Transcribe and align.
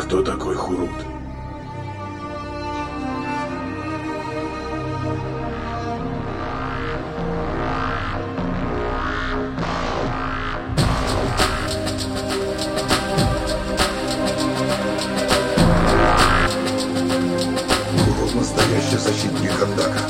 Кто 0.00 0.22
такой 0.22 0.54
Хурут? 0.56 0.90
Хурут 18.04 18.34
настоящий 18.34 18.96
защитник 18.96 19.52
Андака. 19.62 20.09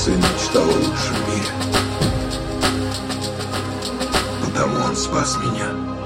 сердце 0.00 0.16
мечтал 0.16 0.62
о 0.62 0.72
лучшем 0.72 1.16
мире. 1.28 1.50
Потому 4.42 4.84
он 4.84 4.96
спас 4.96 5.36
меня. 5.36 5.99